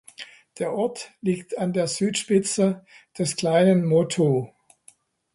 [0.57, 2.83] Der Ort liegt an der Südspitze
[3.19, 4.47] des kleinen Motu.